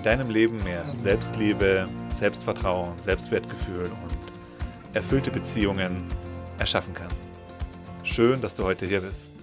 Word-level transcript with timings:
in 0.00 0.04
deinem 0.04 0.30
Leben 0.30 0.64
mehr 0.64 0.82
Selbstliebe, 1.02 1.86
Selbstvertrauen, 2.08 2.98
Selbstwertgefühl 3.00 3.84
und 3.84 4.94
erfüllte 4.94 5.30
Beziehungen 5.30 6.04
erschaffen 6.58 6.94
kannst. 6.94 7.22
Schön, 8.02 8.40
dass 8.40 8.54
du 8.54 8.64
heute 8.64 8.86
hier 8.86 9.02
bist. 9.02 9.34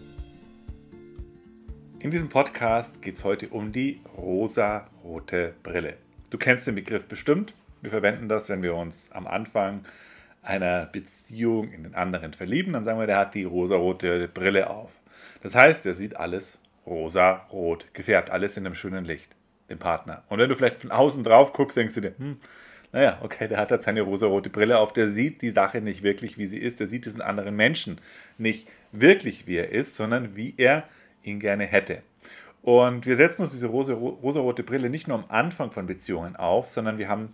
In 1.99 2.09
diesem 2.09 2.27
Podcast 2.30 3.03
geht 3.03 3.13
es 3.13 3.23
heute 3.23 3.49
um 3.49 3.71
die 3.71 4.02
rosa-rote 4.17 5.53
Brille. 5.61 5.97
Du 6.31 6.39
kennst 6.39 6.66
den 6.66 6.73
Begriff 6.73 7.05
bestimmt. 7.05 7.53
Wir 7.81 7.91
verwenden 7.91 8.27
das, 8.27 8.49
wenn 8.49 8.63
wir 8.63 8.73
uns 8.73 9.11
am 9.11 9.27
Anfang 9.27 9.85
einer 10.41 10.88
Beziehung 10.88 11.71
in 11.71 11.83
den 11.83 11.94
anderen 11.94 12.33
verlieben. 12.33 12.73
Dann 12.73 12.83
sagen 12.83 12.99
wir, 12.99 13.05
der 13.05 13.19
hat 13.19 13.35
die 13.35 13.44
rosa-rote 13.44 14.27
Brille 14.27 14.71
auf. 14.71 14.89
Das 15.44 15.53
heißt, 15.53 15.85
er 15.85 15.94
sieht 15.94 16.16
alles 16.16 16.58
rosa-rot 16.88 17.94
gefärbt, 17.94 18.31
alles 18.31 18.58
in 18.58 18.66
einem 18.66 18.73
schönen 18.73 19.05
Licht 19.05 19.36
dem 19.70 19.80
Partner. 19.80 20.23
Und 20.30 20.39
wenn 20.39 20.49
du 20.49 20.55
vielleicht 20.55 20.81
von 20.81 20.91
außen 20.91 21.23
drauf 21.23 21.53
guckst, 21.53 21.77
denkst 21.77 21.95
du 21.95 22.02
dir, 22.02 22.13
hm, 22.17 22.38
naja, 22.91 23.20
okay, 23.21 23.48
der 23.48 23.58
hat 23.58 23.72
jetzt 23.72 23.86
seine 23.86 24.02
rosarote 24.02 24.50
Brille 24.50 24.80
auf, 24.80 24.94
der 24.94 25.11
sieht 25.11 25.41
die 25.41 25.50
Sache 25.50 25.81
nicht 25.81 26.03
wirklich, 26.03 26.38
wie 26.38 26.47
sie 26.47 26.58
ist, 26.58 26.80
der 26.80 26.88
sieht 26.88 27.05
diesen 27.05 27.22
anderen 27.22 27.55
Menschen 27.55 28.00
nicht 28.38 28.67
wirklich, 28.91 29.45
wie 29.45 29.58
er 29.58 29.72
ist, 29.72 29.95
sondern 29.95 30.36
wie 30.36 30.53
er 30.58 30.83
ihn 31.23 31.39
gerne 31.39 31.66
hätte. 31.66 32.02
Und 32.61 33.06
wir 33.06 33.17
setzen 33.17 33.44
uns 33.44 33.52
diese 33.52 33.67
rosa, 33.67 33.94
rosarote 33.94 34.64
Brille 34.64 34.89
nicht 34.89 35.08
nur 35.08 35.17
am 35.17 35.25
Anfang 35.30 35.72
von 35.72 35.86
Beziehungen 35.86 36.36
auf, 36.36 36.67
sondern 36.67 36.97
wir 36.97 37.08
haben 37.08 37.30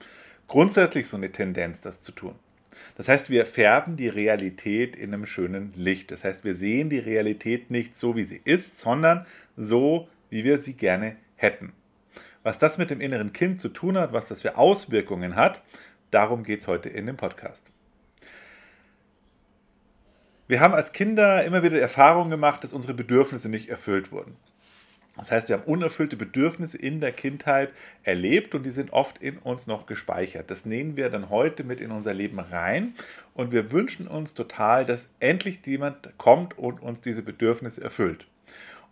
grundsätzlich 0.47 1.07
so 1.07 1.17
eine 1.17 1.31
Tendenz, 1.31 1.81
das 1.81 2.01
zu 2.01 2.11
tun. 2.11 2.35
Das 2.97 3.07
heißt, 3.07 3.29
wir 3.29 3.45
färben 3.45 3.95
die 3.95 4.09
Realität 4.09 4.95
in 4.95 5.13
einem 5.13 5.25
schönen 5.25 5.73
Licht. 5.75 6.11
Das 6.11 6.23
heißt, 6.23 6.43
wir 6.43 6.55
sehen 6.55 6.89
die 6.89 6.99
Realität 6.99 7.71
nicht 7.71 7.95
so, 7.95 8.15
wie 8.15 8.23
sie 8.23 8.41
ist, 8.43 8.79
sondern 8.79 9.25
so, 9.55 10.07
wie 10.29 10.43
wir 10.43 10.57
sie 10.57 10.73
gerne 10.73 11.15
hätten. 11.35 11.73
Was 12.43 12.57
das 12.57 12.77
mit 12.77 12.89
dem 12.89 13.01
inneren 13.01 13.31
Kind 13.31 13.61
zu 13.61 13.69
tun 13.69 13.97
hat, 13.97 14.11
was 14.11 14.27
das 14.27 14.41
für 14.41 14.57
Auswirkungen 14.57 15.35
hat, 15.35 15.61
darum 16.11 16.43
geht 16.43 16.59
es 16.59 16.67
heute 16.67 16.89
in 16.89 17.05
dem 17.05 17.17
Podcast. 17.17 17.71
Wir 20.47 20.59
haben 20.59 20.73
als 20.73 20.91
Kinder 20.91 21.45
immer 21.45 21.63
wieder 21.63 21.79
Erfahrungen 21.79 22.29
gemacht, 22.29 22.63
dass 22.63 22.73
unsere 22.73 22.93
Bedürfnisse 22.93 23.47
nicht 23.47 23.69
erfüllt 23.69 24.11
wurden. 24.11 24.35
Das 25.15 25.31
heißt, 25.31 25.47
wir 25.47 25.57
haben 25.57 25.65
unerfüllte 25.65 26.17
Bedürfnisse 26.17 26.77
in 26.77 26.99
der 26.99 27.11
Kindheit 27.11 27.71
erlebt 28.01 28.55
und 28.55 28.63
die 28.63 28.71
sind 28.71 28.91
oft 28.91 29.19
in 29.19 29.37
uns 29.37 29.67
noch 29.67 29.85
gespeichert. 29.85 30.49
Das 30.51 30.65
nehmen 30.65 30.97
wir 30.97 31.09
dann 31.09 31.29
heute 31.29 31.63
mit 31.63 31.79
in 31.79 31.91
unser 31.91 32.13
Leben 32.13 32.39
rein 32.39 32.95
und 33.35 33.51
wir 33.51 33.71
wünschen 33.71 34.07
uns 34.07 34.33
total, 34.33 34.85
dass 34.85 35.09
endlich 35.19 35.59
jemand 35.65 36.17
kommt 36.17 36.57
und 36.57 36.81
uns 36.81 36.99
diese 36.99 37.21
Bedürfnisse 37.21 37.81
erfüllt. 37.81 38.25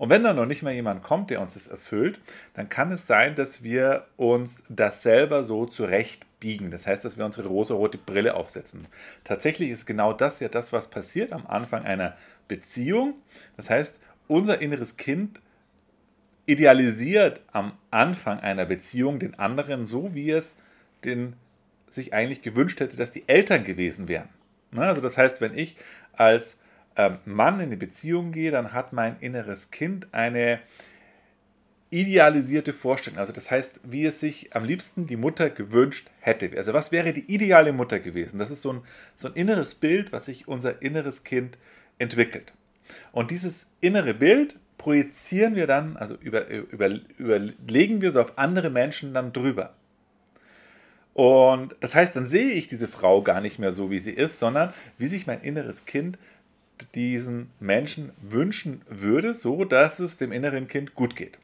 Und 0.01 0.09
wenn 0.09 0.23
dann 0.23 0.35
noch 0.35 0.47
nicht 0.47 0.63
mal 0.63 0.73
jemand 0.73 1.03
kommt, 1.03 1.29
der 1.29 1.39
uns 1.41 1.53
das 1.53 1.67
erfüllt, 1.67 2.19
dann 2.55 2.69
kann 2.69 2.91
es 2.91 3.05
sein, 3.05 3.35
dass 3.35 3.61
wir 3.61 4.07
uns 4.17 4.63
das 4.67 5.03
selber 5.03 5.43
so 5.43 5.67
zurechtbiegen. 5.67 6.71
Das 6.71 6.87
heißt, 6.87 7.05
dass 7.05 7.19
wir 7.19 7.25
unsere 7.25 7.47
rosa-rote 7.47 7.99
Brille 7.99 8.33
aufsetzen. 8.33 8.87
Tatsächlich 9.23 9.69
ist 9.69 9.85
genau 9.85 10.11
das 10.11 10.39
ja 10.39 10.49
das, 10.49 10.73
was 10.73 10.89
passiert 10.89 11.31
am 11.31 11.45
Anfang 11.45 11.85
einer 11.85 12.17
Beziehung. 12.47 13.13
Das 13.57 13.69
heißt, 13.69 13.99
unser 14.27 14.59
inneres 14.59 14.97
Kind 14.97 15.39
idealisiert 16.47 17.41
am 17.51 17.73
Anfang 17.91 18.39
einer 18.39 18.65
Beziehung 18.65 19.19
den 19.19 19.37
anderen 19.37 19.85
so, 19.85 20.15
wie 20.15 20.31
es 20.31 20.57
den 21.05 21.33
sich 21.91 22.11
eigentlich 22.11 22.41
gewünscht 22.41 22.79
hätte, 22.79 22.97
dass 22.97 23.11
die 23.11 23.29
Eltern 23.29 23.63
gewesen 23.63 24.07
wären. 24.07 24.29
Also 24.75 24.99
das 24.99 25.19
heißt, 25.19 25.41
wenn 25.41 25.55
ich 25.55 25.77
als 26.13 26.57
Mann 27.25 27.55
in 27.55 27.67
eine 27.67 27.77
Beziehung 27.77 28.31
gehe, 28.31 28.51
dann 28.51 28.73
hat 28.73 28.93
mein 28.93 29.17
inneres 29.19 29.71
Kind 29.71 30.07
eine 30.13 30.59
idealisierte 31.91 32.71
Vorstellung. 32.73 33.19
Also 33.19 33.33
das 33.33 33.51
heißt, 33.51 33.81
wie 33.83 34.05
es 34.05 34.19
sich 34.19 34.55
am 34.55 34.63
liebsten 34.63 35.07
die 35.07 35.17
Mutter 35.17 35.49
gewünscht 35.49 36.09
hätte. 36.21 36.49
Also 36.55 36.73
was 36.73 36.91
wäre 36.91 37.13
die 37.13 37.31
ideale 37.33 37.73
Mutter 37.73 37.99
gewesen? 37.99 38.39
Das 38.39 38.49
ist 38.49 38.61
so 38.61 38.73
ein, 38.73 38.81
so 39.15 39.27
ein 39.27 39.33
inneres 39.33 39.75
Bild, 39.75 40.11
was 40.13 40.25
sich 40.25 40.47
unser 40.47 40.81
inneres 40.81 41.23
Kind 41.23 41.57
entwickelt. 41.99 42.53
Und 43.11 43.29
dieses 43.29 43.71
innere 43.81 44.13
Bild 44.13 44.57
projizieren 44.77 45.55
wir 45.55 45.67
dann, 45.67 45.97
also 45.97 46.15
über, 46.15 46.47
über, 46.47 46.89
überlegen 47.17 48.01
wir 48.01 48.11
so 48.11 48.21
auf 48.21 48.37
andere 48.37 48.69
Menschen 48.69 49.13
dann 49.13 49.33
drüber. 49.33 49.75
Und 51.13 51.75
das 51.81 51.93
heißt, 51.93 52.15
dann 52.15 52.25
sehe 52.25 52.51
ich 52.51 52.67
diese 52.67 52.87
Frau 52.87 53.21
gar 53.21 53.41
nicht 53.41 53.59
mehr 53.59 53.73
so, 53.73 53.91
wie 53.91 53.99
sie 53.99 54.13
ist, 54.13 54.39
sondern 54.39 54.73
wie 54.97 55.07
sich 55.07 55.27
mein 55.27 55.41
inneres 55.41 55.85
Kind 55.85 56.17
diesen 56.95 57.49
Menschen 57.59 58.11
wünschen 58.21 58.81
würde, 58.89 59.33
so 59.33 59.65
dass 59.65 59.99
es 59.99 60.17
dem 60.17 60.31
inneren 60.31 60.67
Kind 60.67 60.95
gut 60.95 61.15
geht. 61.15 61.37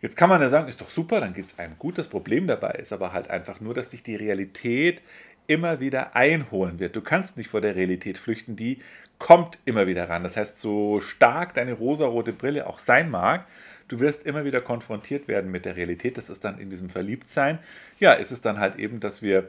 Jetzt 0.00 0.16
kann 0.16 0.28
man 0.28 0.42
ja 0.42 0.50
sagen, 0.50 0.68
ist 0.68 0.82
doch 0.82 0.90
super, 0.90 1.20
dann 1.20 1.32
geht 1.32 1.46
es 1.46 1.58
einem 1.58 1.78
gut. 1.78 1.96
Das 1.96 2.08
Problem 2.08 2.46
dabei 2.46 2.72
ist 2.72 2.92
aber 2.92 3.12
halt 3.12 3.30
einfach 3.30 3.60
nur, 3.60 3.72
dass 3.72 3.88
dich 3.88 4.02
die 4.02 4.16
Realität 4.16 5.00
immer 5.46 5.80
wieder 5.80 6.14
einholen 6.14 6.78
wird. 6.78 6.96
Du 6.96 7.00
kannst 7.00 7.36
nicht 7.36 7.48
vor 7.48 7.60
der 7.60 7.74
Realität 7.74 8.18
flüchten, 8.18 8.56
die 8.56 8.80
kommt 9.18 9.58
immer 9.64 9.86
wieder 9.86 10.08
ran. 10.08 10.22
Das 10.22 10.36
heißt, 10.36 10.58
so 10.58 11.00
stark 11.00 11.54
deine 11.54 11.72
rosarote 11.72 12.32
Brille 12.32 12.66
auch 12.66 12.78
sein 12.78 13.10
mag, 13.10 13.46
du 13.88 14.00
wirst 14.00 14.26
immer 14.26 14.44
wieder 14.44 14.60
konfrontiert 14.60 15.28
werden 15.28 15.50
mit 15.50 15.64
der 15.64 15.76
Realität. 15.76 16.18
Das 16.18 16.30
ist 16.30 16.44
dann 16.44 16.58
in 16.58 16.70
diesem 16.70 16.90
Verliebtsein. 16.90 17.58
Ja, 17.98 18.12
ist 18.12 18.32
es 18.32 18.40
dann 18.40 18.58
halt 18.58 18.76
eben, 18.76 19.00
dass 19.00 19.22
wir 19.22 19.48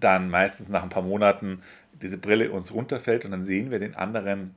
dann 0.00 0.30
meistens 0.30 0.68
nach 0.68 0.82
ein 0.82 0.88
paar 0.88 1.02
Monaten 1.02 1.62
diese 2.00 2.18
Brille 2.18 2.50
uns 2.50 2.72
runterfällt 2.74 3.24
und 3.24 3.30
dann 3.30 3.42
sehen 3.42 3.70
wir 3.70 3.78
den 3.78 3.94
anderen 3.94 4.54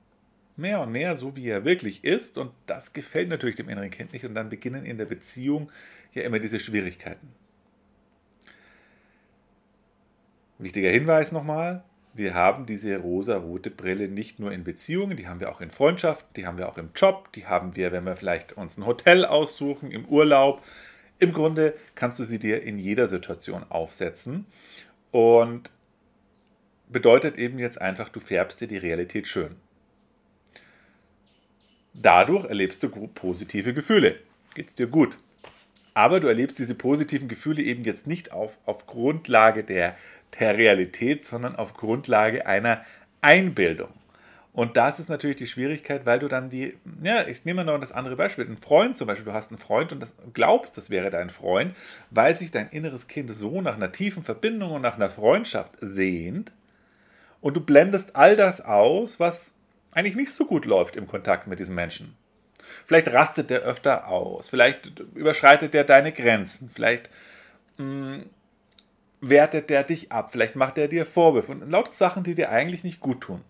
mehr 0.56 0.82
und 0.82 0.92
mehr 0.92 1.16
so, 1.16 1.36
wie 1.36 1.48
er 1.48 1.66
wirklich 1.66 2.04
ist. 2.04 2.38
Und 2.38 2.52
das 2.66 2.94
gefällt 2.94 3.30
natürlich 3.30 3.56
dem 3.56 3.70
inneren 3.70 3.90
Kind 3.90 4.14
nicht. 4.14 4.26
Und 4.26 4.36
dann 4.36 4.50
beginnen 4.50 4.86
in 4.86 4.98
der 4.98 5.06
Beziehung 5.06 5.72
ja 6.14 6.24
immer 6.24 6.40
diese 6.40 6.60
Schwierigkeiten. 6.60 7.28
Wichtiger 10.60 10.90
Hinweis 10.90 11.32
nochmal, 11.32 11.84
wir 12.14 12.36
haben 12.36 12.68
diese 12.68 12.98
rosa-rote 12.98 13.72
Brille 13.72 14.08
nicht 14.08 14.40
nur 14.40 14.52
in 14.52 14.64
Beziehungen, 14.64 15.18
die 15.18 15.28
haben 15.28 15.40
wir 15.40 15.52
auch 15.52 15.62
in 15.62 15.72
Freundschaften, 15.72 16.30
die 16.36 16.46
haben 16.46 16.60
wir 16.60 16.70
auch 16.70 16.78
im 16.78 16.92
Job, 16.96 17.32
die 17.34 17.48
haben 17.48 17.76
wir, 17.76 17.92
wenn 17.92 18.04
wir 18.04 18.16
vielleicht 18.16 18.54
uns 18.54 18.78
ein 18.78 18.86
Hotel 18.86 19.26
aussuchen, 19.26 19.92
im 19.92 20.06
Urlaub. 20.06 20.64
Im 21.18 21.34
Grunde 21.34 21.74
kannst 21.96 22.20
du 22.20 22.24
sie 22.24 22.38
dir 22.38 22.62
in 22.62 22.78
jeder 22.78 23.08
Situation 23.08 23.66
aufsetzen. 23.68 24.46
Und 25.14 25.70
bedeutet 26.90 27.38
eben 27.38 27.60
jetzt 27.60 27.80
einfach, 27.80 28.10
du 28.10 28.20
färbst 28.20 28.60
dir 28.62 28.68
die 28.68 28.80
Realität 28.80 29.28
schön. 29.28 29.56
Dadurch 31.94 32.46
erlebst 32.46 32.82
du 32.82 32.90
positive 32.90 33.76
Gefühle. 33.76 34.16
Geht 34.56 34.70
es 34.70 34.76
dir 34.76 34.88
gut. 34.88 35.16
Aber 35.94 36.20
du 36.20 36.28
erlebst 36.28 36.58
diese 36.58 36.74
positiven 36.74 37.28
Gefühle 37.28 37.62
eben 37.62 37.84
jetzt 37.84 38.08
nicht 38.08 38.32
auf, 38.32 38.58
auf 38.66 38.88
Grundlage 38.88 39.64
der, 39.64 39.96
der 40.40 40.58
Realität, 40.58 41.24
sondern 41.24 41.58
auf 41.58 41.76
Grundlage 41.76 42.48
einer 42.48 42.84
Einbildung. 43.22 43.94
Und 44.54 44.78
das 44.78 45.00
ist 45.00 45.10
natürlich 45.10 45.38
die 45.38 45.48
Schwierigkeit, 45.48 46.06
weil 46.06 46.20
du 46.20 46.28
dann 46.28 46.52
die, 46.52 46.78
ja, 47.02 47.28
ich 47.28 47.44
nehme 47.44 47.66
noch 47.66 47.80
das 47.80 47.92
andere 47.92 48.16
Beispiel, 48.16 48.46
ein 48.46 48.58
Freund 48.58 48.96
zum 48.96 49.08
Beispiel, 49.08 49.26
du 49.26 49.34
hast 49.34 49.50
einen 49.50 49.58
Freund 49.58 49.92
und 49.92 50.00
das, 50.00 50.14
glaubst, 50.32 50.78
das 50.78 50.92
wäre 50.92 51.10
dein 51.10 51.32
Freund, 51.32 51.76
weil 52.12 52.36
sich 52.36 52.52
dein 52.52 52.70
inneres 52.70 53.08
Kind 53.08 53.36
so 53.36 53.62
nach 53.62 53.76
einer 53.76 53.92
tiefen 53.92 54.22
Verbindung 54.22 54.72
und 54.72 54.84
nach 54.84 54.96
einer 54.96 55.10
Freundschaft 55.10 55.72
sehnt 55.82 56.52
und 57.42 57.56
du 57.56 57.62
blendest 57.62 58.16
all 58.16 58.36
das 58.36 58.62
aus, 58.62 59.20
was 59.20 59.56
eigentlich 59.92 60.16
nicht 60.16 60.32
so 60.32 60.46
gut 60.46 60.66
läuft 60.66 60.98
im 60.98 61.08
Kontakt 61.08 61.48
mit 61.48 61.60
diesem 61.60 61.74
Menschen. 61.74 62.16
Vielleicht 62.86 63.12
rastet 63.12 63.50
der 63.50 63.62
öfter 63.62 64.08
aus, 64.08 64.50
vielleicht 64.50 65.00
überschreitet 65.16 65.74
der 65.74 65.84
deine 65.84 66.12
Grenzen, 66.12 66.70
vielleicht 66.72 67.10
mh, 67.78 67.86
mm, 67.86 68.26
wertet 69.20 69.72
der 69.72 69.84
dich 69.84 70.12
ab, 70.12 70.30
vielleicht 70.32 70.56
macht 70.56 70.78
er 70.78 70.88
dir 70.88 71.08
Vorwürfe 71.08 71.54
und 71.54 71.72
lauter 71.72 71.94
Sachen, 71.94 72.24
die 72.24 72.36
dir 72.36 72.52
eigentlich 72.52 72.84
nicht 72.84 73.00
gut 73.00 73.22
tun 73.22 73.44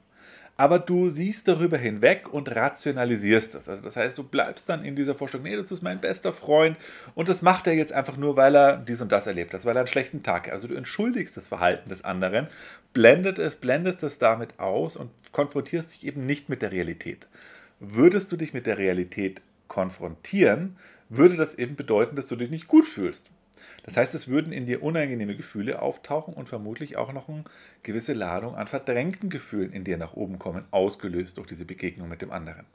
aber 0.55 0.79
du 0.79 1.09
siehst 1.09 1.47
darüber 1.47 1.77
hinweg 1.77 2.31
und 2.31 2.53
rationalisierst 2.55 3.55
das. 3.55 3.69
Also 3.69 3.81
das 3.81 3.95
heißt, 3.95 4.17
du 4.17 4.23
bleibst 4.23 4.69
dann 4.69 4.85
in 4.85 4.95
dieser 4.95 5.15
Vorstellung, 5.15 5.45
nee, 5.45 5.55
das 5.55 5.71
ist 5.71 5.81
mein 5.81 5.99
bester 5.99 6.31
Freund 6.31 6.77
und 7.15 7.29
das 7.29 7.41
macht 7.41 7.67
er 7.67 7.73
jetzt 7.73 7.91
einfach 7.91 8.17
nur, 8.17 8.35
weil 8.35 8.55
er 8.55 8.77
dies 8.77 9.01
und 9.01 9.11
das 9.11 9.27
erlebt 9.27 9.53
hat, 9.53 9.65
weil 9.65 9.75
er 9.75 9.81
einen 9.81 9.87
schlechten 9.87 10.21
Tag 10.21 10.47
hat. 10.47 10.53
Also 10.53 10.67
du 10.67 10.75
entschuldigst 10.75 11.35
das 11.35 11.47
Verhalten 11.47 11.89
des 11.89 12.03
anderen, 12.03 12.47
blendet 12.93 13.39
es, 13.39 13.55
blendest 13.55 14.03
es 14.03 14.19
damit 14.19 14.59
aus 14.59 14.95
und 14.95 15.09
konfrontierst 15.31 15.91
dich 15.91 16.05
eben 16.05 16.25
nicht 16.25 16.49
mit 16.49 16.61
der 16.61 16.71
Realität. 16.71 17.27
Würdest 17.79 18.31
du 18.31 18.37
dich 18.37 18.53
mit 18.53 18.65
der 18.65 18.77
Realität 18.77 19.41
konfrontieren, 19.67 20.77
würde 21.09 21.35
das 21.35 21.55
eben 21.55 21.75
bedeuten, 21.75 22.15
dass 22.15 22.27
du 22.27 22.35
dich 22.35 22.49
nicht 22.49 22.67
gut 22.67 22.85
fühlst. 22.85 23.27
Das 23.83 23.97
heißt, 23.97 24.15
es 24.15 24.29
würden 24.29 24.53
in 24.53 24.65
dir 24.65 24.81
unangenehme 24.81 25.35
Gefühle 25.35 25.81
auftauchen 25.81 26.33
und 26.33 26.47
vermutlich 26.47 26.95
auch 26.95 27.11
noch 27.11 27.27
eine 27.27 27.43
gewisse 27.83 28.13
Ladung 28.13 28.55
an 28.55 28.67
verdrängten 28.67 29.29
Gefühlen 29.29 29.73
in 29.73 29.83
dir 29.83 29.97
nach 29.97 30.13
oben 30.13 30.39
kommen, 30.39 30.65
ausgelöst 30.71 31.37
durch 31.37 31.47
diese 31.47 31.65
Begegnung 31.65 32.07
mit 32.07 32.21
dem 32.21 32.31
anderen. 32.31 32.65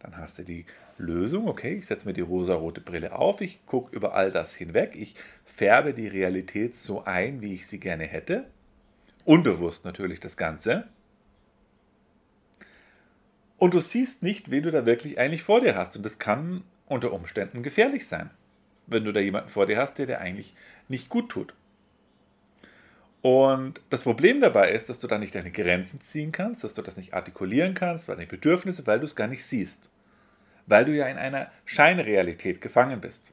Dann 0.00 0.16
hast 0.16 0.38
du 0.38 0.42
die 0.42 0.66
Lösung, 0.98 1.46
okay, 1.46 1.74
ich 1.74 1.86
setze 1.86 2.06
mir 2.06 2.14
die 2.14 2.22
rosarote 2.22 2.80
Brille 2.80 3.12
auf, 3.12 3.40
ich 3.40 3.64
gucke 3.66 3.94
über 3.94 4.14
all 4.14 4.32
das 4.32 4.54
hinweg, 4.54 4.96
ich 4.96 5.14
färbe 5.44 5.94
die 5.94 6.08
Realität 6.08 6.74
so 6.74 7.04
ein, 7.04 7.40
wie 7.40 7.54
ich 7.54 7.66
sie 7.66 7.78
gerne 7.78 8.04
hätte. 8.04 8.46
Unbewusst 9.24 9.84
natürlich 9.84 10.18
das 10.18 10.36
Ganze. 10.36 10.88
Und 13.58 13.74
du 13.74 13.80
siehst 13.80 14.22
nicht, 14.22 14.50
wen 14.50 14.62
du 14.62 14.70
da 14.70 14.86
wirklich 14.86 15.18
eigentlich 15.18 15.42
vor 15.42 15.60
dir 15.60 15.76
hast. 15.76 15.96
Und 15.96 16.04
das 16.04 16.18
kann 16.18 16.64
unter 16.86 17.12
Umständen 17.12 17.62
gefährlich 17.62 18.08
sein, 18.08 18.30
wenn 18.90 19.04
du 19.04 19.12
da 19.12 19.20
jemanden 19.20 19.48
vor 19.48 19.66
dir 19.66 19.78
hast, 19.78 19.98
der 19.98 20.06
dir 20.06 20.20
eigentlich 20.20 20.54
nicht 20.88 21.08
gut 21.08 21.30
tut. 21.30 21.54
Und 23.22 23.82
das 23.90 24.02
Problem 24.02 24.40
dabei 24.40 24.72
ist, 24.72 24.88
dass 24.88 24.98
du 24.98 25.06
da 25.06 25.18
nicht 25.18 25.34
deine 25.34 25.50
Grenzen 25.50 26.00
ziehen 26.00 26.32
kannst, 26.32 26.64
dass 26.64 26.74
du 26.74 26.82
das 26.82 26.96
nicht 26.96 27.12
artikulieren 27.12 27.74
kannst, 27.74 28.08
weil 28.08 28.16
deine 28.16 28.26
Bedürfnisse, 28.26 28.86
weil 28.86 28.98
du 28.98 29.04
es 29.04 29.16
gar 29.16 29.26
nicht 29.26 29.44
siehst. 29.44 29.90
Weil 30.66 30.86
du 30.86 30.92
ja 30.92 31.06
in 31.06 31.18
einer 31.18 31.50
Scheinrealität 31.66 32.60
gefangen 32.60 33.00
bist. 33.00 33.32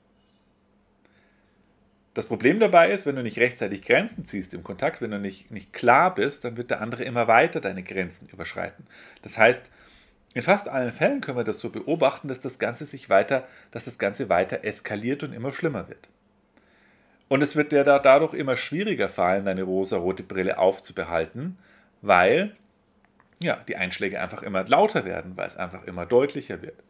Das 2.13 2.25
Problem 2.25 2.59
dabei 2.59 2.92
ist, 2.92 3.06
wenn 3.06 3.15
du 3.15 3.21
nicht 3.21 3.38
rechtzeitig 3.38 3.83
Grenzen 3.83 4.25
ziehst 4.25 4.56
im 4.56 4.63
Kontakt, 4.63 5.01
wenn 5.01 5.12
du 5.12 5.19
nicht, 5.19 5.51
nicht 5.51 5.71
klar 5.71 6.15
bist, 6.15 6.44
dann 6.44 6.57
wird 6.57 6.71
der 6.71 6.81
andere 6.81 7.04
immer 7.04 7.27
weiter 7.27 7.62
deine 7.62 7.83
Grenzen 7.83 8.27
überschreiten. 8.30 8.88
Das 9.21 9.38
heißt, 9.38 9.69
in 10.38 10.44
fast 10.44 10.69
allen 10.69 10.92
Fällen 10.92 11.19
können 11.19 11.39
wir 11.39 11.44
das 11.44 11.57
so 11.57 11.72
beobachten, 11.72 12.28
dass 12.28 12.39
das 12.39 12.60
Ganze 12.60 12.86
sich 12.86 13.10
weiter, 13.10 13.48
dass 13.72 13.86
das 13.86 13.98
Ganze 13.98 14.30
weiter 14.30 14.63
eskaliert 14.63 15.24
und 15.24 15.34
immer 15.34 15.51
schlimmer 15.51 15.89
wird. 15.89 16.10
Und 17.28 17.42
es 17.42 17.56
wird 17.56 17.72
dir 17.72 17.84
da 17.84 17.98
dadurch 17.98 18.36
immer 18.36 18.56
schwieriger 18.56 19.10
fallen, 19.10 19.45
deine 19.45 19.63
rosa-rote 19.63 20.22
Brille 20.22 20.60
aufzubehalten, 20.60 21.57
weil 22.04 22.56
ja, 23.42 23.56
die 23.68 23.78
Einschläge 23.78 24.22
einfach 24.22 24.44
immer 24.44 24.63
lauter 24.66 25.06
werden, 25.06 25.36
weil 25.38 25.48
es 25.48 25.57
einfach 25.57 25.86
immer 25.86 26.06
deutlicher 26.06 26.62
wird. 26.62 26.83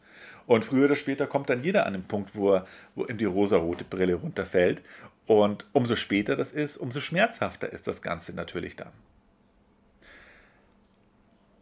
Und 0.46 0.66
früher 0.66 0.84
oder 0.84 0.98
später 0.98 1.26
kommt 1.26 1.50
dann 1.50 1.64
jeder 1.64 1.86
an 1.86 1.94
den 1.94 2.04
Punkt, 2.04 2.36
wo, 2.36 2.56
er, 2.56 2.66
wo 2.96 3.06
ihm 3.06 3.18
die 3.18 3.24
rosa-rote 3.24 3.86
Brille 3.86 4.16
runterfällt. 4.16 4.84
Und 5.26 5.66
umso 5.72 5.96
später 5.96 6.36
das 6.36 6.52
ist, 6.52 6.76
umso 6.76 7.00
schmerzhafter 7.00 7.72
ist 7.72 7.88
das 7.88 8.02
Ganze 8.02 8.36
natürlich 8.36 8.76
dann. 8.76 8.92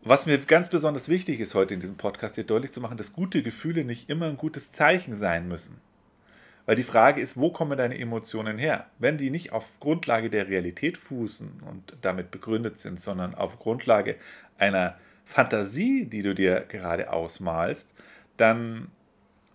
Was 0.07 0.27
mir 0.27 0.37
ganz 0.37 0.69
besonders 0.69 1.09
wichtig 1.09 1.39
ist, 1.39 1.55
heute 1.55 1.73
in 1.73 1.79
diesem 1.79 1.97
Podcast 1.97 2.37
dir 2.37 2.43
deutlich 2.43 2.71
zu 2.71 2.79
machen, 2.79 2.95
dass 2.95 3.11
gute 3.11 3.41
Gefühle 3.41 3.83
nicht 3.83 4.07
immer 4.07 4.27
ein 4.27 4.37
gutes 4.37 4.71
Zeichen 4.71 5.15
sein 5.15 5.47
müssen. 5.47 5.81
Weil 6.67 6.75
die 6.75 6.83
Frage 6.83 7.21
ist, 7.21 7.37
wo 7.37 7.49
kommen 7.49 7.75
deine 7.75 7.97
Emotionen 7.97 8.59
her? 8.59 8.85
Wenn 8.99 9.17
die 9.17 9.31
nicht 9.31 9.51
auf 9.51 9.79
Grundlage 9.79 10.29
der 10.29 10.47
Realität 10.47 10.99
fußen 10.99 11.63
und 11.67 11.97
damit 12.03 12.29
begründet 12.29 12.77
sind, 12.77 12.99
sondern 12.99 13.33
auf 13.33 13.57
Grundlage 13.57 14.17
einer 14.59 14.95
Fantasie, 15.25 16.05
die 16.05 16.21
du 16.21 16.35
dir 16.35 16.65
gerade 16.69 17.11
ausmalst, 17.11 17.91
dann 18.37 18.89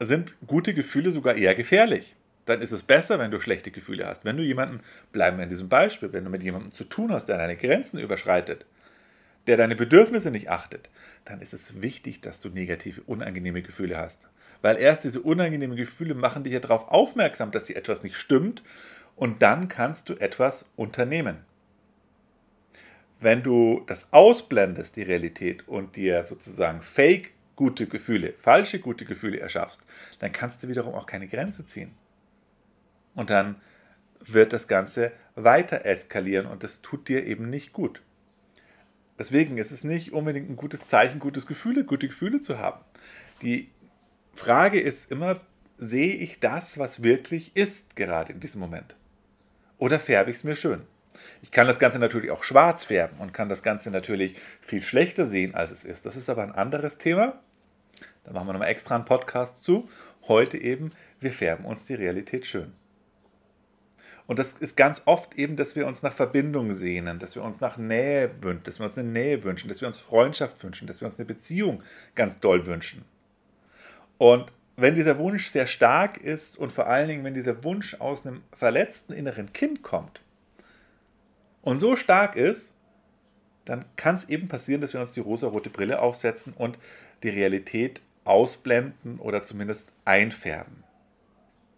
sind 0.00 0.34
gute 0.48 0.74
Gefühle 0.74 1.12
sogar 1.12 1.36
eher 1.36 1.54
gefährlich. 1.54 2.16
Dann 2.46 2.60
ist 2.60 2.72
es 2.72 2.82
besser, 2.82 3.20
wenn 3.20 3.30
du 3.30 3.38
schlechte 3.38 3.70
Gefühle 3.70 4.04
hast. 4.04 4.24
Wenn 4.24 4.36
du 4.36 4.42
jemanden, 4.42 4.80
bleiben 5.12 5.36
wir 5.36 5.44
in 5.44 5.48
diesem 5.48 5.68
Beispiel, 5.68 6.12
wenn 6.12 6.24
du 6.24 6.30
mit 6.30 6.42
jemandem 6.42 6.72
zu 6.72 6.82
tun 6.82 7.12
hast, 7.12 7.26
der 7.26 7.38
deine 7.38 7.54
Grenzen 7.54 8.00
überschreitet, 8.00 8.66
der 9.50 9.56
deine 9.56 9.74
Bedürfnisse 9.74 10.30
nicht 10.30 10.48
achtet, 10.48 10.90
dann 11.24 11.40
ist 11.40 11.52
es 11.52 11.82
wichtig, 11.82 12.20
dass 12.20 12.40
du 12.40 12.50
negative, 12.50 13.02
unangenehme 13.02 13.62
Gefühle 13.62 13.96
hast. 13.96 14.28
Weil 14.62 14.76
erst 14.76 15.02
diese 15.02 15.20
unangenehmen 15.22 15.76
Gefühle 15.76 16.14
machen 16.14 16.44
dich 16.44 16.52
ja 16.52 16.60
darauf 16.60 16.86
aufmerksam, 16.86 17.50
dass 17.50 17.66
hier 17.66 17.76
etwas 17.76 18.04
nicht 18.04 18.14
stimmt 18.14 18.62
und 19.16 19.42
dann 19.42 19.66
kannst 19.66 20.08
du 20.08 20.14
etwas 20.14 20.70
unternehmen. 20.76 21.38
Wenn 23.18 23.42
du 23.42 23.82
das 23.88 24.12
ausblendest, 24.12 24.94
die 24.94 25.02
Realität, 25.02 25.66
und 25.66 25.96
dir 25.96 26.22
sozusagen 26.22 26.80
fake 26.80 27.32
gute 27.56 27.88
Gefühle, 27.88 28.34
falsche 28.38 28.78
gute 28.78 29.04
Gefühle 29.04 29.40
erschaffst, 29.40 29.82
dann 30.20 30.30
kannst 30.30 30.62
du 30.62 30.68
wiederum 30.68 30.94
auch 30.94 31.06
keine 31.06 31.26
Grenze 31.26 31.64
ziehen. 31.64 31.90
Und 33.16 33.30
dann 33.30 33.56
wird 34.20 34.52
das 34.52 34.68
Ganze 34.68 35.10
weiter 35.34 35.84
eskalieren 35.84 36.46
und 36.46 36.62
das 36.62 36.82
tut 36.82 37.08
dir 37.08 37.26
eben 37.26 37.50
nicht 37.50 37.72
gut. 37.72 38.00
Deswegen 39.20 39.58
ist 39.58 39.70
es 39.70 39.84
nicht 39.84 40.14
unbedingt 40.14 40.48
ein 40.48 40.56
gutes 40.56 40.86
Zeichen, 40.86 41.20
gutes 41.20 41.46
Gefühle, 41.46 41.84
gute 41.84 42.08
Gefühle 42.08 42.40
zu 42.40 42.58
haben. 42.58 42.80
Die 43.42 43.70
Frage 44.32 44.80
ist 44.80 45.12
immer, 45.12 45.38
sehe 45.76 46.14
ich 46.14 46.40
das, 46.40 46.78
was 46.78 47.02
wirklich 47.02 47.54
ist, 47.54 47.96
gerade 47.96 48.32
in 48.32 48.40
diesem 48.40 48.62
Moment? 48.62 48.96
Oder 49.76 50.00
färbe 50.00 50.30
ich 50.30 50.38
es 50.38 50.44
mir 50.44 50.56
schön? 50.56 50.84
Ich 51.42 51.50
kann 51.50 51.66
das 51.66 51.78
Ganze 51.78 51.98
natürlich 51.98 52.30
auch 52.30 52.42
schwarz 52.42 52.84
färben 52.84 53.18
und 53.18 53.34
kann 53.34 53.50
das 53.50 53.62
Ganze 53.62 53.90
natürlich 53.90 54.36
viel 54.62 54.80
schlechter 54.80 55.26
sehen, 55.26 55.54
als 55.54 55.70
es 55.70 55.84
ist. 55.84 56.06
Das 56.06 56.16
ist 56.16 56.30
aber 56.30 56.42
ein 56.42 56.52
anderes 56.52 56.96
Thema. 56.96 57.38
Da 58.24 58.32
machen 58.32 58.46
wir 58.46 58.54
nochmal 58.54 58.70
extra 58.70 58.94
einen 58.94 59.04
Podcast 59.04 59.62
zu. 59.62 59.86
Heute 60.28 60.56
eben, 60.56 60.92
wir 61.20 61.32
färben 61.32 61.66
uns 61.66 61.84
die 61.84 61.94
Realität 61.94 62.46
schön. 62.46 62.72
Und 64.30 64.38
das 64.38 64.52
ist 64.52 64.76
ganz 64.76 65.02
oft 65.06 65.34
eben, 65.34 65.56
dass 65.56 65.74
wir 65.74 65.88
uns 65.88 66.04
nach 66.04 66.12
Verbindung 66.12 66.72
sehnen, 66.72 67.18
dass 67.18 67.34
wir 67.34 67.42
uns 67.42 67.60
nach 67.60 67.78
Nähe 67.78 68.30
wünschen, 68.40 68.62
dass 68.62 68.78
wir 68.78 68.84
uns 68.84 68.96
eine 68.96 69.08
Nähe 69.08 69.42
wünschen, 69.42 69.66
dass 69.66 69.80
wir 69.80 69.88
uns 69.88 69.98
Freundschaft 69.98 70.62
wünschen, 70.62 70.86
dass 70.86 71.00
wir 71.00 71.08
uns 71.08 71.18
eine 71.18 71.26
Beziehung 71.26 71.82
ganz 72.14 72.38
doll 72.38 72.64
wünschen. 72.64 73.04
Und 74.18 74.52
wenn 74.76 74.94
dieser 74.94 75.18
Wunsch 75.18 75.48
sehr 75.50 75.66
stark 75.66 76.16
ist 76.16 76.56
und 76.56 76.70
vor 76.70 76.86
allen 76.86 77.08
Dingen, 77.08 77.24
wenn 77.24 77.34
dieser 77.34 77.64
Wunsch 77.64 77.94
aus 77.94 78.24
einem 78.24 78.44
verletzten 78.52 79.14
inneren 79.14 79.52
Kind 79.52 79.82
kommt 79.82 80.20
und 81.62 81.78
so 81.78 81.96
stark 81.96 82.36
ist, 82.36 82.72
dann 83.64 83.84
kann 83.96 84.14
es 84.14 84.28
eben 84.28 84.46
passieren, 84.46 84.80
dass 84.80 84.92
wir 84.92 85.00
uns 85.00 85.10
die 85.10 85.18
rosarote 85.18 85.70
Brille 85.70 86.00
aufsetzen 86.00 86.52
und 86.56 86.78
die 87.24 87.30
Realität 87.30 88.00
ausblenden 88.22 89.18
oder 89.18 89.42
zumindest 89.42 89.92
einfärben. 90.04 90.84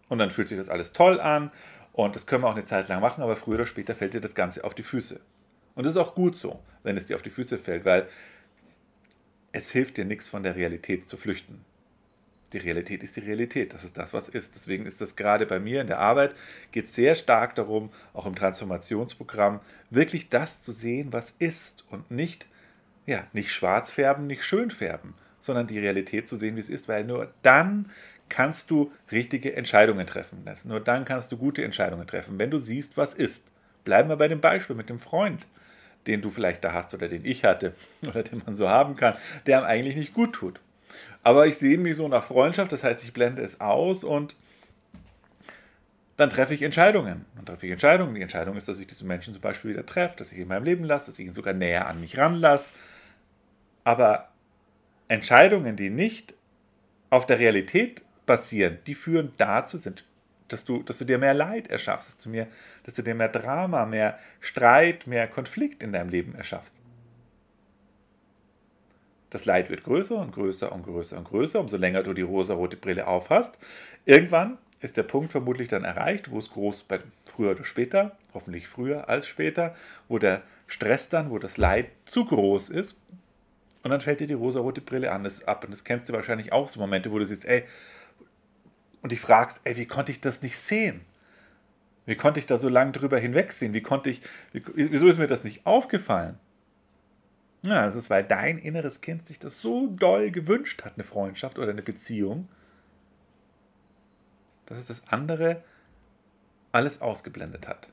Und 0.07 0.19
dann 0.19 0.29
fühlt 0.29 0.49
sich 0.49 0.59
das 0.59 0.69
alles 0.69 0.93
toll 0.93 1.19
an 1.19 1.49
und 1.93 2.15
das 2.15 2.25
können 2.25 2.43
wir 2.43 2.49
auch 2.49 2.55
eine 2.55 2.63
Zeit 2.65 2.89
lang 2.89 3.01
machen, 3.01 3.23
aber 3.23 3.35
früher 3.35 3.55
oder 3.55 3.65
später 3.65 3.95
fällt 3.95 4.15
dir 4.15 4.21
das 4.21 4.35
Ganze 4.35 4.63
auf 4.63 4.73
die 4.75 4.83
Füße. 4.83 5.19
Und 5.75 5.85
das 5.85 5.91
ist 5.95 6.01
auch 6.01 6.15
gut 6.15 6.35
so, 6.35 6.59
wenn 6.83 6.97
es 6.97 7.05
dir 7.05 7.15
auf 7.15 7.21
die 7.21 7.29
Füße 7.29 7.57
fällt, 7.57 7.85
weil 7.85 8.07
es 9.51 9.71
hilft 9.71 9.97
dir 9.97 10.05
nichts 10.05 10.27
von 10.27 10.43
der 10.43 10.55
Realität 10.55 11.07
zu 11.07 11.15
flüchten. 11.15 11.63
Die 12.51 12.57
Realität 12.57 13.01
ist 13.01 13.15
die 13.15 13.21
Realität, 13.21 13.73
das 13.73 13.83
ist 13.83 13.97
das, 13.97 14.13
was 14.13 14.29
ist. 14.29 14.55
Deswegen 14.55 14.85
ist 14.85 15.01
das 15.01 15.15
gerade 15.15 15.45
bei 15.45 15.59
mir 15.59 15.81
in 15.81 15.87
der 15.87 15.99
Arbeit, 15.99 16.35
geht 16.71 16.85
es 16.85 16.95
sehr 16.95 17.15
stark 17.15 17.55
darum, 17.55 17.91
auch 18.13 18.27
im 18.27 18.35
Transformationsprogramm, 18.35 19.59
wirklich 19.89 20.29
das 20.29 20.63
zu 20.63 20.71
sehen, 20.71 21.13
was 21.13 21.31
ist 21.39 21.83
und 21.89 22.11
nicht, 22.11 22.47
ja, 23.05 23.25
nicht 23.33 23.51
schwarz 23.51 23.91
färben, 23.91 24.27
nicht 24.27 24.43
schön 24.43 24.69
färben, 24.69 25.15
sondern 25.39 25.65
die 25.67 25.79
Realität 25.79 26.27
zu 26.27 26.35
sehen, 26.35 26.55
wie 26.55 26.61
es 26.61 26.69
ist, 26.69 26.87
weil 26.87 27.03
nur 27.03 27.33
dann 27.41 27.89
kannst 28.29 28.71
du 28.71 28.91
richtige 29.11 29.55
Entscheidungen 29.55 30.07
treffen. 30.07 30.43
Nur 30.65 30.79
dann 30.79 31.05
kannst 31.05 31.31
du 31.31 31.37
gute 31.37 31.63
Entscheidungen 31.63 32.07
treffen, 32.07 32.39
wenn 32.39 32.51
du 32.51 32.57
siehst, 32.57 32.97
was 32.97 33.13
ist. 33.13 33.47
Bleiben 33.83 34.09
wir 34.09 34.15
bei 34.15 34.27
dem 34.27 34.41
Beispiel 34.41 34.75
mit 34.75 34.89
dem 34.89 34.99
Freund, 34.99 35.47
den 36.07 36.21
du 36.21 36.29
vielleicht 36.29 36.63
da 36.63 36.73
hast 36.73 36.93
oder 36.93 37.07
den 37.07 37.25
ich 37.25 37.43
hatte 37.43 37.73
oder 38.01 38.23
den 38.23 38.41
man 38.45 38.55
so 38.55 38.69
haben 38.69 38.95
kann, 38.95 39.15
der 39.45 39.57
einem 39.57 39.67
eigentlich 39.67 39.95
nicht 39.95 40.13
gut 40.13 40.33
tut. 40.33 40.59
Aber 41.23 41.47
ich 41.47 41.57
sehe 41.57 41.77
mich 41.77 41.95
so 41.95 42.07
nach 42.07 42.23
Freundschaft, 42.23 42.71
das 42.71 42.83
heißt, 42.83 43.03
ich 43.03 43.13
blende 43.13 43.41
es 43.41 43.61
aus 43.61 44.03
und 44.03 44.35
dann 46.17 46.29
treffe 46.29 46.53
ich 46.53 46.61
Entscheidungen. 46.61 47.25
Dann 47.35 47.45
treffe 47.45 47.65
ich 47.65 47.71
Entscheidungen. 47.71 48.13
Die 48.13 48.21
Entscheidung 48.21 48.55
ist, 48.55 48.67
dass 48.67 48.79
ich 48.79 48.87
diesen 48.87 49.07
Menschen 49.07 49.33
zum 49.33 49.41
Beispiel 49.41 49.71
wieder 49.71 49.85
treffe, 49.85 50.17
dass 50.17 50.31
ich 50.31 50.37
ihn 50.37 50.43
in 50.43 50.47
meinem 50.47 50.63
Leben 50.63 50.83
lasse, 50.83 51.09
dass 51.09 51.19
ich 51.19 51.25
ihn 51.25 51.33
sogar 51.33 51.53
näher 51.53 51.87
an 51.87 51.99
mich 51.99 52.17
ranlasse. 52.17 52.73
Aber 53.83 54.29
Entscheidungen, 55.07 55.75
die 55.75 55.89
nicht 55.89 56.35
auf 57.09 57.25
der 57.25 57.39
Realität 57.39 58.03
basieren, 58.25 58.79
die 58.87 58.95
führen 58.95 59.33
dazu, 59.37 59.77
sind, 59.77 60.05
dass 60.47 60.65
du, 60.65 60.83
dass 60.83 60.97
du 60.97 61.05
dir 61.05 61.17
mehr 61.17 61.33
Leid 61.33 61.67
erschaffst, 61.67 62.09
dass 62.09 62.17
du, 62.19 62.29
mehr, 62.29 62.47
dass 62.83 62.93
du 62.93 63.01
dir 63.01 63.15
mehr 63.15 63.29
Drama, 63.29 63.85
mehr 63.85 64.19
Streit, 64.39 65.07
mehr 65.07 65.27
Konflikt 65.27 65.83
in 65.83 65.93
deinem 65.93 66.09
Leben 66.09 66.35
erschaffst. 66.35 66.75
Das 69.29 69.45
Leid 69.45 69.69
wird 69.69 69.83
größer 69.83 70.15
und 70.17 70.31
größer 70.31 70.71
und 70.71 70.83
größer 70.83 71.17
und 71.17 71.27
größer, 71.27 71.59
umso 71.59 71.77
länger 71.77 72.03
du 72.03 72.13
die 72.13 72.21
rosa-rote 72.21 72.77
Brille 72.77 73.07
aufhast. 73.07 73.57
Irgendwann 74.05 74.59
ist 74.79 74.95
der 74.97 75.03
Punkt 75.03 75.31
vermutlich 75.31 75.69
dann 75.69 75.85
erreicht, 75.85 76.29
wo 76.29 76.37
es 76.37 76.51
groß, 76.51 76.85
früher 77.25 77.51
oder 77.51 77.63
später, 77.63 78.15
hoffentlich 78.33 78.67
früher 78.67 79.09
als 79.09 79.25
später, 79.25 79.75
wo 80.07 80.19
der 80.19 80.43
Stress 80.67 81.09
dann, 81.09 81.31
wo 81.31 81.39
das 81.39 81.57
Leid 81.57 81.87
zu 82.05 82.25
groß 82.25 82.69
ist, 82.69 82.99
und 83.83 83.91
dann 83.91 83.99
fällt 83.99 84.21
dir 84.21 84.27
die 84.27 84.33
rosa-rote 84.33 84.79
Brille 84.79 85.11
an, 85.11 85.25
das 85.25 85.43
ab. 85.45 85.65
Und 85.65 85.71
das 85.71 85.83
kennst 85.83 86.07
du 86.07 86.13
wahrscheinlich 86.13 86.53
auch, 86.53 86.69
so 86.69 86.79
Momente, 86.79 87.11
wo 87.11 87.19
du 87.19 87.25
siehst, 87.25 87.45
ey, 87.45 87.63
und 89.03 89.11
dich 89.11 89.19
fragst, 89.19 89.61
ey, 89.65 89.77
wie 89.77 89.85
konnte 89.85 90.11
ich 90.11 90.21
das 90.21 90.41
nicht 90.41 90.57
sehen? 90.57 91.01
Wie 92.05 92.15
konnte 92.15 92.39
ich 92.39 92.45
da 92.45 92.57
so 92.57 92.69
lange 92.69 92.93
drüber 92.93 93.19
hinwegsehen? 93.19 93.73
Wie 93.73 93.81
konnte 93.81 94.09
ich, 94.09 94.21
wie, 94.51 94.63
wieso 94.73 95.07
ist 95.07 95.19
mir 95.19 95.27
das 95.27 95.43
nicht 95.43 95.65
aufgefallen? 95.65 96.39
Ja, 97.65 97.85
das 97.85 97.95
ist, 97.95 98.09
weil 98.09 98.23
dein 98.23 98.57
inneres 98.57 99.01
Kind 99.01 99.25
sich 99.25 99.39
das 99.39 99.61
so 99.61 99.87
doll 99.87 100.31
gewünscht 100.31 100.83
hat, 100.83 100.93
eine 100.95 101.03
Freundschaft 101.03 101.59
oder 101.59 101.71
eine 101.71 101.81
Beziehung, 101.81 102.49
dass 104.65 104.79
es 104.79 104.87
das 104.87 105.03
andere 105.07 105.63
alles 106.71 107.01
ausgeblendet 107.01 107.67
hat. 107.67 107.89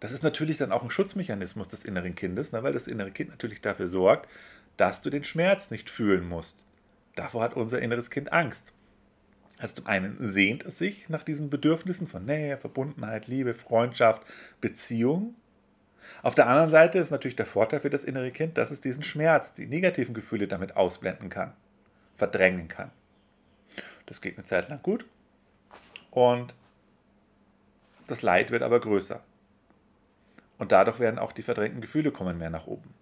Das 0.00 0.12
ist 0.12 0.22
natürlich 0.22 0.58
dann 0.58 0.72
auch 0.72 0.82
ein 0.82 0.90
Schutzmechanismus 0.90 1.68
des 1.68 1.84
inneren 1.84 2.14
Kindes, 2.14 2.52
ne, 2.52 2.62
weil 2.62 2.74
das 2.74 2.86
innere 2.86 3.10
Kind 3.10 3.30
natürlich 3.30 3.62
dafür 3.62 3.88
sorgt, 3.88 4.28
dass 4.76 5.00
du 5.00 5.08
den 5.08 5.24
Schmerz 5.24 5.70
nicht 5.70 5.88
fühlen 5.88 6.28
musst. 6.28 6.58
Davor 7.14 7.42
hat 7.42 7.54
unser 7.54 7.80
inneres 7.80 8.10
Kind 8.10 8.32
Angst. 8.32 8.72
Also 9.58 9.76
zum 9.76 9.86
einen 9.86 10.16
sehnt 10.20 10.64
es 10.64 10.78
sich 10.78 11.08
nach 11.08 11.22
diesen 11.22 11.48
Bedürfnissen 11.48 12.06
von 12.06 12.24
Nähe, 12.24 12.58
Verbundenheit, 12.58 13.26
Liebe, 13.26 13.54
Freundschaft, 13.54 14.22
Beziehung. 14.60 15.34
Auf 16.22 16.34
der 16.34 16.46
anderen 16.46 16.70
Seite 16.70 16.98
ist 16.98 17.10
natürlich 17.10 17.36
der 17.36 17.46
Vorteil 17.46 17.80
für 17.80 17.90
das 17.90 18.04
innere 18.04 18.30
Kind, 18.30 18.58
dass 18.58 18.70
es 18.70 18.80
diesen 18.80 19.02
Schmerz, 19.02 19.54
die 19.54 19.66
negativen 19.66 20.14
Gefühle 20.14 20.46
damit 20.46 20.76
ausblenden 20.76 21.30
kann, 21.30 21.52
verdrängen 22.16 22.68
kann. 22.68 22.90
Das 24.04 24.20
geht 24.20 24.36
eine 24.36 24.44
Zeit 24.44 24.68
lang 24.68 24.82
gut 24.82 25.06
und 26.10 26.54
das 28.06 28.22
Leid 28.22 28.50
wird 28.50 28.62
aber 28.62 28.78
größer. 28.78 29.20
Und 30.58 30.72
dadurch 30.72 31.00
werden 31.00 31.18
auch 31.18 31.32
die 31.32 31.42
verdrängten 31.42 31.80
Gefühle 31.80 32.12
kommen 32.12 32.38
mehr 32.38 32.50
nach 32.50 32.66
oben. 32.66 32.94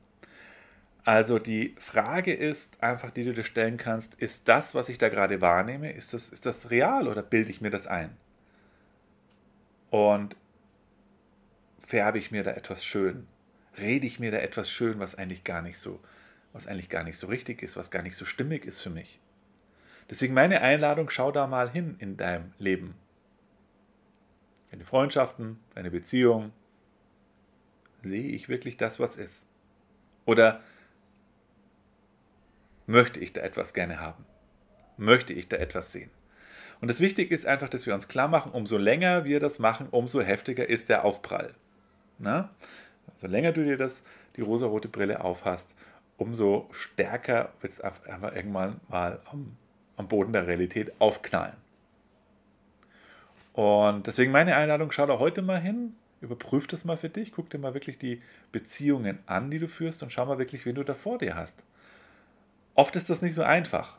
Also 1.05 1.39
die 1.39 1.75
Frage 1.79 2.33
ist 2.33 2.83
einfach, 2.83 3.11
die 3.11 3.25
du 3.25 3.35
dir 3.35 3.45
stellen 3.45 3.77
kannst, 3.77 4.15
ist 4.15 4.49
das, 4.49 4.75
was 4.75 4.89
ich 4.89 4.97
da 4.97 5.11
gerade 5.11 5.43
wahrnehme, 5.43 5.93
ist 5.93 6.15
das, 6.15 6.31
ist 6.31 6.47
das 6.47 6.71
real 6.71 7.09
oder 7.09 7.23
bilde 7.23 7.51
ich 7.51 7.61
mir 7.61 7.71
das 7.71 7.87
ein? 7.87 8.17
Und 9.91 10.35
färbe 11.81 12.19
ich 12.19 12.31
mir 12.31 12.43
da 12.43 12.53
etwas 12.53 12.85
schön? 12.85 13.27
Rede 13.79 14.07
ich 14.07 14.19
mir 14.19 14.31
da 14.31 14.39
etwas 14.39 14.71
schön, 14.71 14.99
was 14.99 15.15
eigentlich 15.15 15.45
gar 15.45 15.61
nicht 15.61 15.79
so, 15.79 16.01
was 16.55 16.67
eigentlich 16.67 16.89
gar 16.89 17.05
nicht 17.05 17.19
so 17.19 17.27
richtig 17.27 17.63
ist, 17.63 17.77
was 17.77 17.91
gar 17.91 18.03
nicht 18.03 18.17
so 18.17 18.25
stimmig 18.25 18.65
ist 18.65 18.81
für 18.81 18.91
mich? 18.91 19.21
Deswegen 20.09 20.33
meine 20.33 20.63
Einladung, 20.63 21.11
schau 21.11 21.33
da 21.33 21.47
mal 21.47 21.71
hin 21.71 21.97
in 21.99 22.17
deinem 22.17 22.53
Leben. 22.59 22.95
Deine 24.71 24.85
Freundschaften, 24.85 25.61
deine 25.75 25.91
Beziehung. 25.91 26.53
Sehe 28.03 28.29
ich 28.29 28.49
wirklich 28.49 28.77
das, 28.77 29.01
was 29.01 29.17
ist? 29.17 29.47
Oder 30.27 30.63
Möchte 32.87 33.21
ich 33.21 33.33
da 33.33 33.41
etwas 33.41 33.75
gerne 33.75 34.01
haben? 34.01 34.25
Möchte 34.97 35.33
ich 35.33 35.49
da 35.49 35.57
etwas 35.57 35.93
sehen? 35.93 36.11
Und 36.81 36.89
das 36.89 37.01
Wichtige 37.01 37.35
ist 37.35 37.47
einfach, 37.47 37.69
dass 37.69 37.87
wir 37.87 37.95
uns 37.95 38.09
klar 38.09 38.29
machen, 38.29 38.53
umso 38.53 38.77
länger 38.77 39.25
wir 39.25 39.41
das 39.41 39.59
machen, 39.59 39.89
umso 39.91 40.21
heftiger 40.21 40.69
ist 40.69 40.89
der 40.89 41.05
Aufprall. 41.05 41.55
Na? 42.19 42.51
So 43.17 43.27
länger 43.27 43.53
du 43.53 43.65
dir 43.65 43.77
das, 43.77 44.05
die 44.37 44.43
rosarote 44.43 44.89
Brille 44.89 45.23
aufhast, 45.25 45.71
umso 46.17 46.69
stärker 46.73 47.53
wird 47.61 47.73
es 47.73 47.81
einfach 47.81 48.35
irgendwann 48.35 48.81
mal 48.89 49.21
am, 49.31 49.57
am 49.97 50.09
Boden 50.09 50.33
der 50.33 50.47
Realität 50.47 50.93
aufknallen. 50.99 51.57
Und 53.53 54.07
deswegen 54.07 54.33
meine 54.33 54.57
Einladung, 54.57 54.91
schau 54.91 55.07
da 55.07 55.19
heute 55.19 55.41
mal 55.41 55.61
hin, 55.61 55.95
überprüf 56.21 56.67
das 56.67 56.85
mal 56.85 56.97
für 56.97 57.09
dich, 57.09 57.33
guck 57.33 57.51
dir 57.51 57.59
mal 57.59 57.75
wirklich 57.75 57.99
die 57.99 58.21
Beziehungen 58.51 59.21
an, 59.27 59.51
die 59.51 59.61
du 59.61 59.69
führst 59.69 60.03
und 60.03 60.11
schau 60.11 60.27
mal 60.27 60.39
wirklich, 60.39 60.67
wen 60.67 60.75
du 60.75 60.83
da 60.83 60.95
vor 60.95 61.19
dir 61.19 61.37
hast. 61.37 61.63
Oft 62.75 62.97
ist 62.97 63.09
das 63.11 63.23
nicht 63.23 63.35
so 63.35 63.43
einfach, 63.43 63.99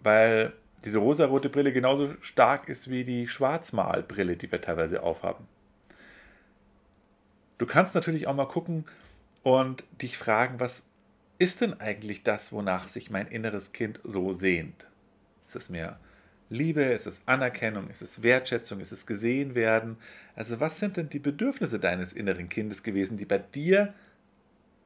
weil 0.00 0.52
diese 0.84 0.98
rosarote 0.98 1.48
Brille 1.48 1.72
genauso 1.72 2.14
stark 2.20 2.68
ist 2.68 2.90
wie 2.90 3.04
die 3.04 3.28
Schwarzmalbrille, 3.28 4.36
die 4.36 4.50
wir 4.50 4.60
teilweise 4.60 5.02
aufhaben. 5.02 5.46
Du 7.58 7.66
kannst 7.66 7.94
natürlich 7.94 8.26
auch 8.26 8.34
mal 8.34 8.48
gucken 8.48 8.84
und 9.42 9.84
dich 10.02 10.18
fragen, 10.18 10.60
was 10.60 10.84
ist 11.38 11.60
denn 11.60 11.80
eigentlich 11.80 12.22
das, 12.22 12.52
wonach 12.52 12.88
sich 12.88 13.10
mein 13.10 13.28
inneres 13.28 13.72
Kind 13.72 14.00
so 14.04 14.32
sehnt? 14.32 14.86
Ist 15.46 15.56
es 15.56 15.70
mehr 15.70 15.98
Liebe, 16.48 16.82
ist 16.82 17.06
es 17.06 17.22
Anerkennung, 17.26 17.90
ist 17.90 18.02
es 18.02 18.22
Wertschätzung, 18.22 18.80
ist 18.80 18.92
es 18.92 19.06
gesehen 19.06 19.54
werden? 19.54 19.96
Also 20.36 20.60
was 20.60 20.78
sind 20.78 20.96
denn 20.96 21.08
die 21.08 21.18
Bedürfnisse 21.18 21.80
deines 21.80 22.12
inneren 22.12 22.48
Kindes 22.48 22.82
gewesen, 22.82 23.16
die 23.16 23.24
bei 23.24 23.38
dir 23.38 23.94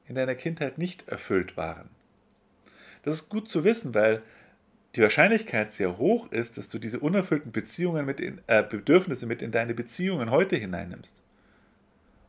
in 0.07 0.15
deiner 0.15 0.35
Kindheit 0.35 0.79
nicht 0.79 1.09
erfüllt 1.09 1.57
waren? 1.57 1.91
Das 3.03 3.15
ist 3.15 3.29
gut 3.29 3.49
zu 3.49 3.65
wissen, 3.65 3.95
weil 3.95 4.23
die 4.97 5.03
Wahrscheinlichkeit 5.03 5.73
sehr 5.73 5.99
hoch 5.99 6.31
ist, 6.33 6.59
dass 6.59 6.69
du 6.69 6.79
diese 6.79 6.99
unerfüllten 6.99 7.53
Beziehungen 7.53 8.05
mit 8.05 8.21
in, 8.21 8.41
äh, 8.47 8.63
Bedürfnisse 8.63 9.27
mit 9.27 9.41
in 9.41 9.53
deine 9.53 9.75
Beziehungen 9.75 10.31
heute 10.31 10.57
hineinnimmst. 10.57 11.17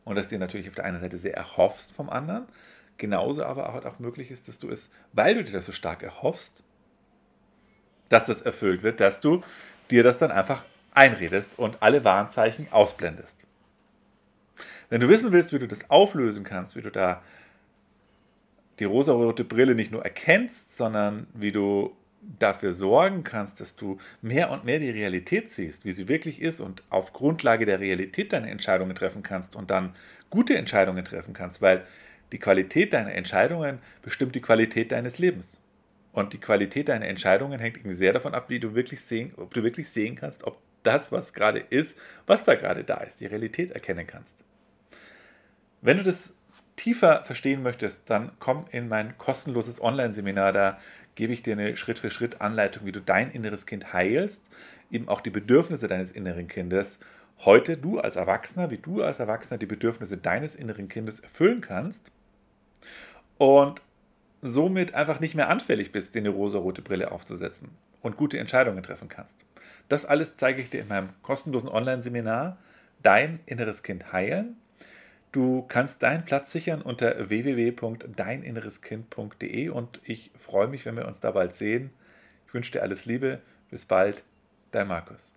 Und 0.03 0.15
dass 0.15 0.27
dir 0.27 0.39
natürlich 0.39 0.67
auf 0.67 0.75
der 0.75 0.85
einen 0.85 1.01
Seite 1.01 1.17
sehr 1.17 1.35
erhoffst 1.35 1.91
vom 1.93 2.09
anderen, 2.09 2.45
genauso 2.97 3.43
aber 3.43 3.69
auch, 3.69 3.85
auch 3.85 3.99
möglich 3.99 4.31
ist, 4.31 4.47
dass 4.47 4.59
du 4.59 4.69
es, 4.69 4.91
weil 5.13 5.35
du 5.35 5.43
dir 5.43 5.53
das 5.53 5.65
so 5.65 5.71
stark 5.71 6.03
erhoffst, 6.03 6.63
dass 8.09 8.25
das 8.25 8.41
erfüllt 8.41 8.83
wird, 8.83 8.99
dass 8.99 9.21
du 9.21 9.41
dir 9.89 10.03
das 10.03 10.17
dann 10.17 10.31
einfach 10.31 10.63
einredest 10.93 11.57
und 11.57 11.81
alle 11.81 12.03
Warnzeichen 12.03 12.67
ausblendest. 12.71 13.37
Wenn 14.89 15.01
du 15.01 15.09
wissen 15.09 15.31
willst, 15.31 15.53
wie 15.53 15.59
du 15.59 15.67
das 15.67 15.89
auflösen 15.89 16.43
kannst, 16.43 16.75
wie 16.75 16.81
du 16.81 16.91
da 16.91 17.21
die 18.81 18.85
rosarote 18.85 19.43
Brille 19.43 19.75
nicht 19.75 19.91
nur 19.91 20.03
erkennst, 20.03 20.75
sondern 20.75 21.27
wie 21.33 21.51
du 21.51 21.95
dafür 22.39 22.73
sorgen 22.73 23.23
kannst, 23.23 23.61
dass 23.61 23.75
du 23.75 23.99
mehr 24.21 24.49
und 24.49 24.65
mehr 24.65 24.79
die 24.79 24.89
Realität 24.89 25.49
siehst, 25.49 25.85
wie 25.85 25.91
sie 25.91 26.07
wirklich 26.07 26.41
ist 26.41 26.59
und 26.59 26.83
auf 26.89 27.13
Grundlage 27.13 27.65
der 27.65 27.79
Realität 27.79 28.33
deine 28.33 28.49
Entscheidungen 28.49 28.95
treffen 28.95 29.21
kannst 29.21 29.55
und 29.55 29.69
dann 29.69 29.93
gute 30.31 30.57
Entscheidungen 30.57 31.05
treffen 31.05 31.33
kannst, 31.33 31.61
weil 31.61 31.85
die 32.31 32.39
Qualität 32.39 32.93
deiner 32.93 33.13
Entscheidungen 33.13 33.79
bestimmt 34.01 34.33
die 34.33 34.41
Qualität 34.41 34.91
deines 34.91 35.19
Lebens. 35.19 35.61
Und 36.11 36.33
die 36.33 36.39
Qualität 36.39 36.89
deiner 36.89 37.07
Entscheidungen 37.07 37.59
hängt 37.59 37.77
eben 37.77 37.93
sehr 37.93 38.13
davon 38.13 38.33
ab, 38.33 38.49
wie 38.49 38.59
du 38.59 38.73
wirklich 38.73 39.01
sehen, 39.01 39.31
ob 39.37 39.53
du 39.53 39.63
wirklich 39.63 39.89
sehen 39.89 40.15
kannst, 40.15 40.43
ob 40.43 40.57
das, 40.81 41.11
was 41.11 41.33
gerade 41.33 41.59
ist, 41.59 41.97
was 42.25 42.43
da 42.43 42.55
gerade 42.55 42.83
da 42.83 42.97
ist, 42.97 43.21
die 43.21 43.27
Realität 43.27 43.71
erkennen 43.71 44.07
kannst. 44.07 44.35
Wenn 45.81 45.97
du 45.97 46.03
das 46.03 46.40
tiefer 46.81 47.23
verstehen 47.23 47.61
möchtest, 47.61 48.09
dann 48.09 48.31
komm 48.39 48.65
in 48.71 48.87
mein 48.87 49.15
kostenloses 49.19 49.79
Online-Seminar. 49.79 50.51
Da 50.51 50.79
gebe 51.13 51.31
ich 51.31 51.43
dir 51.43 51.53
eine 51.53 51.77
Schritt-für-Schritt-Anleitung, 51.77 52.87
wie 52.87 52.91
du 52.91 53.01
dein 53.01 53.29
inneres 53.29 53.67
Kind 53.67 53.93
heilst, 53.93 54.43
eben 54.89 55.07
auch 55.07 55.21
die 55.21 55.29
Bedürfnisse 55.29 55.87
deines 55.87 56.11
inneren 56.11 56.47
Kindes. 56.47 56.97
Heute 57.45 57.77
du 57.77 57.99
als 57.99 58.15
Erwachsener, 58.15 58.71
wie 58.71 58.79
du 58.79 59.03
als 59.03 59.19
Erwachsener 59.19 59.59
die 59.59 59.67
Bedürfnisse 59.67 60.17
deines 60.17 60.55
inneren 60.55 60.87
Kindes 60.87 61.19
erfüllen 61.19 61.61
kannst 61.61 62.11
und 63.37 63.79
somit 64.41 64.95
einfach 64.95 65.19
nicht 65.19 65.35
mehr 65.35 65.49
anfällig 65.49 65.91
bist, 65.91 66.15
dir 66.15 66.19
eine 66.19 66.29
rosa-rote 66.29 66.81
Brille 66.81 67.11
aufzusetzen 67.11 67.69
und 68.01 68.17
gute 68.17 68.39
Entscheidungen 68.39 68.81
treffen 68.81 69.07
kannst. 69.07 69.37
Das 69.87 70.07
alles 70.07 70.35
zeige 70.35 70.63
ich 70.63 70.71
dir 70.71 70.81
in 70.81 70.87
meinem 70.87 71.09
kostenlosen 71.21 71.69
Online-Seminar 71.69 72.57
Dein 73.03 73.39
inneres 73.45 73.81
Kind 73.81 74.13
heilen. 74.13 74.57
Du 75.31 75.61
kannst 75.61 76.03
deinen 76.03 76.25
Platz 76.25 76.51
sichern 76.51 76.81
unter 76.81 77.29
www.deininnereskind.de 77.29 79.69
und 79.69 80.01
ich 80.03 80.31
freue 80.37 80.67
mich, 80.67 80.85
wenn 80.85 80.97
wir 80.97 81.07
uns 81.07 81.21
da 81.21 81.31
bald 81.31 81.55
sehen. 81.55 81.91
Ich 82.47 82.53
wünsche 82.53 82.73
dir 82.73 82.81
alles 82.81 83.05
Liebe. 83.05 83.39
Bis 83.69 83.85
bald, 83.85 84.25
dein 84.71 84.89
Markus. 84.89 85.33